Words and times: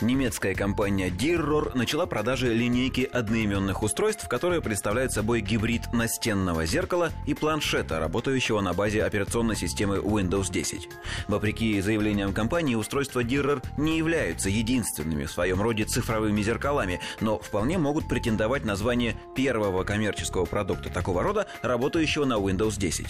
Немецкая 0.00 0.54
компания 0.54 1.08
Dirror 1.08 1.76
начала 1.76 2.06
продажи 2.06 2.52
линейки 2.52 3.08
одноименных 3.12 3.82
устройств, 3.82 4.28
которые 4.28 4.60
представляют 4.60 5.12
собой 5.12 5.40
гибрид 5.40 5.92
настенного 5.92 6.66
зеркала 6.66 7.10
и 7.26 7.34
планшета, 7.34 7.98
работающего 7.98 8.60
на 8.60 8.72
базе 8.72 9.04
операционной 9.04 9.56
системы 9.56 9.96
Windows 9.96 10.50
10. 10.50 10.88
Вопреки 11.28 11.80
заявлениям 11.80 12.32
компании, 12.32 12.74
устройства 12.74 13.22
Dirror 13.22 13.62
не 13.76 13.98
являются 13.98 14.48
единственными 14.48 15.24
в 15.24 15.30
своем 15.30 15.60
роде 15.60 15.84
цифровыми 15.84 16.42
зеркалами, 16.42 17.00
но 17.20 17.38
вполне 17.38 17.78
могут 17.78 18.08
претендовать 18.08 18.64
на 18.64 18.76
звание 18.76 19.16
первого 19.34 19.84
коммерческого 19.84 20.44
продукта 20.44 20.90
такого 20.90 21.22
рода, 21.22 21.46
работающего 21.62 22.24
на 22.24 22.34
Windows 22.34 22.78
10. 22.78 23.06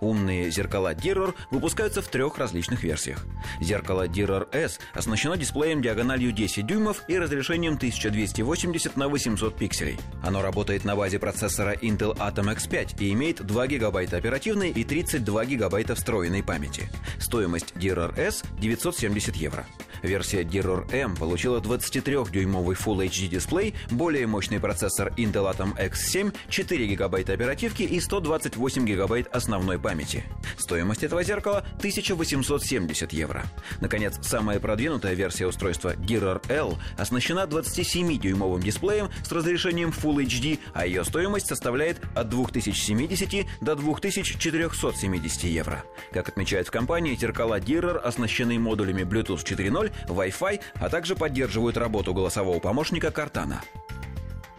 Умные 0.00 0.50
зеркала 0.50 0.94
Dirror 0.94 1.34
выпускаются 1.50 2.02
в 2.02 2.08
трех 2.08 2.38
различных 2.38 2.82
версиях. 2.82 3.24
Зеркало 3.60 4.06
Dirror 4.06 4.48
S 4.52 4.80
оснащено 4.94 5.36
дисплеем 5.36 5.80
диагональю 6.22 6.32
10 6.32 6.66
дюймов 6.66 7.02
и 7.08 7.18
разрешением 7.18 7.74
1280 7.74 8.96
на 8.96 9.08
800 9.08 9.56
пикселей. 9.56 9.98
Оно 10.22 10.42
работает 10.42 10.84
на 10.84 10.96
базе 10.96 11.18
процессора 11.18 11.74
Intel 11.74 12.16
Atom 12.16 12.54
X5 12.54 12.96
и 13.00 13.12
имеет 13.12 13.44
2 13.44 13.66
гигабайта 13.66 14.16
оперативной 14.16 14.70
и 14.70 14.84
32 14.84 15.44
гигабайта 15.46 15.94
встроенной 15.94 16.42
памяти. 16.42 16.88
Стоимость 17.18 17.72
Dirror 17.74 18.16
S 18.18 18.44
970 18.58 19.36
евро. 19.36 19.66
Версия 20.02 20.42
Dirror 20.42 20.90
M 20.92 21.16
получила 21.16 21.60
23-дюймовый 21.60 22.76
Full 22.76 23.06
HD 23.06 23.28
дисплей, 23.28 23.74
более 23.90 24.26
мощный 24.26 24.60
процессор 24.60 25.12
Intel 25.16 25.50
Atom 25.50 25.76
X7, 25.76 26.34
4 26.48 26.86
гигабайта 26.86 27.32
оперативки 27.32 27.82
и 27.82 28.00
128 28.00 28.84
гигабайт 28.84 29.28
основной 29.34 29.78
памяти. 29.78 30.24
Стоимость 30.58 31.04
этого 31.04 31.22
зеркала 31.22 31.64
1870 31.78 33.12
евро. 33.12 33.44
Наконец, 33.80 34.18
самая 34.22 34.60
продвинутая 34.60 35.14
версия 35.14 35.46
устройства 35.46 35.94
Dirror 35.94 36.42
L 36.50 36.78
оснащена 36.98 37.46
27-дюймовым 37.46 38.60
дисплеем 38.60 39.08
с 39.24 39.32
разрешением 39.32 39.90
Full 39.90 40.24
HD, 40.24 40.58
а 40.74 40.86
ее 40.86 41.04
стоимость 41.04 41.46
составляет 41.46 42.00
от 42.14 42.28
2070 42.28 43.46
до 43.60 43.76
2470 43.76 45.44
евро. 45.44 45.84
Как 46.12 46.28
отмечают 46.28 46.68
в 46.68 46.70
компании, 46.70 47.14
зеркала 47.14 47.60
Dirror 47.60 47.98
оснащены 47.98 48.58
модулями 48.58 49.02
Bluetooth 49.02 49.44
4.0 49.44 49.91
Wi-Fi, 50.06 50.60
а 50.74 50.88
также 50.88 51.16
поддерживают 51.16 51.76
работу 51.76 52.14
голосового 52.14 52.58
помощника 52.58 53.10
Картана. 53.10 53.62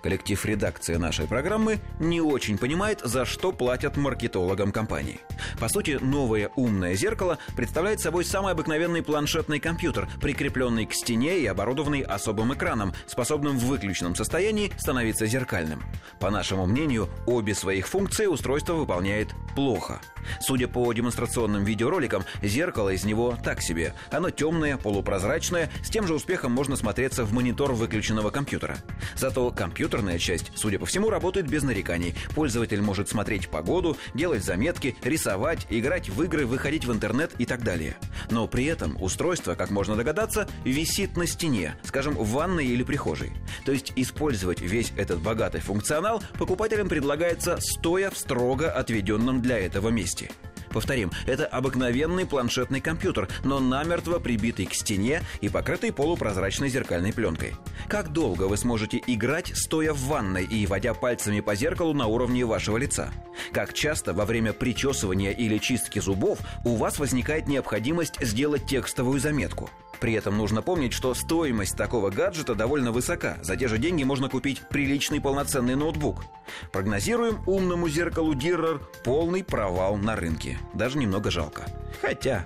Коллектив 0.03 0.44
редакции 0.45 0.95
нашей 0.95 1.28
программы 1.28 1.80
не 1.98 2.20
очень 2.20 2.58
понимает, 2.58 3.00
за 3.06 3.23
что 3.23 3.53
платят 3.53 3.95
маркетологам 3.95 4.73
компании. 4.73 5.22
По 5.62 5.70
сути, 5.70 5.98
новое 6.02 6.50
умное 6.58 6.94
зеркало 6.95 7.38
представляет 7.56 8.02
собой 8.02 8.25
самый 8.25 8.52
обыкновенный 8.52 9.02
планшетный 9.02 9.62
компьютер, 9.62 10.09
прикрепленный 10.22 10.86
к 10.86 10.94
стене 10.94 11.40
и 11.40 11.45
оборудованный 11.45 12.02
особым 12.02 12.53
экраном, 12.53 12.94
способным 13.08 13.58
в 13.58 13.64
выключенном 13.64 14.14
состоянии 14.14 14.73
становиться 14.78 15.25
зеркальным. 15.25 15.81
По 16.20 16.30
нашему 16.30 16.66
мнению, 16.66 17.08
обе 17.25 17.56
своих 17.56 17.88
функции 17.88 18.25
устройство 18.25 18.73
выполняет 18.73 19.34
плохо. 19.56 20.02
Судя 20.40 20.68
по 20.68 20.92
демонстрационным 20.94 21.64
видеороликам, 21.64 22.23
зеркало 22.42 22.90
из 22.90 23.04
него 23.04 23.38
так 23.44 23.62
себе. 23.62 23.94
Оно 24.12 24.30
темное, 24.30 24.78
полупрозрачное, 24.78 25.70
с 25.84 25.90
тем 25.90 26.08
же 26.08 26.14
успехом 26.14 26.52
можно 26.52 26.76
смотреться 26.76 27.26
в 27.26 27.34
монитор 27.34 27.74
выключенного 27.74 28.30
компьютера. 28.30 28.78
Зато 29.16 29.52
компьютерная 29.52 30.20
часть, 30.20 30.52
судя 30.56 30.80
по 30.80 30.86
всему, 30.86 31.09
работает 31.09 31.50
без 31.50 31.64
нареканий. 31.64 32.16
Пользователь 32.36 32.81
может 32.81 33.09
смотреть 33.09 33.50
погоду, 33.50 33.98
делать 34.14 34.44
заметки, 34.44 34.96
рисовать, 35.04 35.68
играть 35.70 36.09
в 36.09 36.22
игры, 36.24 36.46
выходить 36.46 36.86
в 36.86 36.92
интернет 36.92 37.31
и 37.38 37.46
так 37.46 37.64
далее. 37.64 37.96
Но 38.30 38.48
при 38.48 38.66
этом 38.66 39.02
устройство, 39.02 39.56
как 39.56 39.70
можно 39.70 39.96
догадаться, 39.96 40.48
висит 40.64 41.18
на 41.18 41.28
стене, 41.28 41.76
скажем, 41.84 42.16
в 42.16 42.30
ванной 42.31 42.66
или 42.66 42.84
прихожей. 42.84 43.31
То 43.66 43.72
есть 43.72 43.94
использовать 43.96 44.62
весь 44.62 44.94
этот 44.96 45.22
богатый 45.22 45.62
функционал 45.62 46.24
покупателям 46.38 46.90
предлагается 46.90 47.58
стоя 47.59 48.09
в 48.09 48.18
строго 48.18 48.72
отведенном 48.72 49.41
для 49.44 49.59
этого 49.59 49.90
месте. 49.90 50.31
Повторим, 50.74 51.12
это 51.28 51.46
обыкновенный 51.46 52.26
планшетный 52.26 52.81
компьютер, 52.81 53.30
но 53.44 53.59
намертво 53.59 54.18
прибитый 54.18 54.66
к 54.66 54.74
стене 54.74 55.22
и 55.40 55.48
покрытый 55.48 55.94
полупрозрачной 55.94 56.70
зеркальной 56.70 57.14
пленкой. 57.14 57.53
Как 57.88 58.12
долго 58.12 58.44
вы 58.44 58.58
сможете 58.58 59.00
играть, 59.06 59.52
стоя 59.53 59.94
в 59.94 60.00
ванной 60.00 60.46
и 60.46 60.66
водя 60.66 60.96
пальцами 60.96 61.42
по 61.42 61.53
зеркалу 61.53 61.94
на 61.94 62.08
уровне 62.08 62.44
вашего 62.44 62.78
лица? 62.78 63.12
Как 63.52 63.74
часто 63.74 64.14
во 64.14 64.26
время 64.26 64.52
причесывания 64.52 65.32
или 65.32 65.59
чистки 65.59 66.00
зубов 66.00 66.40
у 66.66 66.76
вас 66.76 66.98
возникает 66.98 67.48
необходимость 67.48 68.20
сделать 68.20 68.66
текстовую 68.66 69.20
заметку? 69.20 69.70
При 70.00 70.14
этом 70.14 70.38
нужно 70.38 70.62
помнить, 70.62 70.92
что 70.92 71.14
стоимость 71.14 71.78
такого 71.78 72.09
гаджета 72.09 72.56
довольно 72.56 72.92
высока. 72.92 73.38
За 73.42 73.56
те 73.56 73.68
же 73.68 73.78
деньги 73.78 74.03
можно 74.03 74.28
купить 74.28 74.62
приличный 74.70 75.22
полноценный 75.22 75.76
ноутбук. 75.76 76.26
Прогнозируем 76.72 77.42
умному 77.48 77.90
зеркалу 77.90 78.34
Диррер 78.34 78.81
полный 79.04 79.44
провал 79.44 79.98
на 79.98 80.16
рынке. 80.16 80.58
Даже 80.74 80.98
немного 80.98 81.31
жалко. 81.31 81.66
Хотя... 82.02 82.46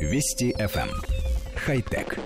Вести 0.00 0.52
FM. 0.52 0.88
Эм. 0.88 0.90
Хай-тек. 1.56 2.18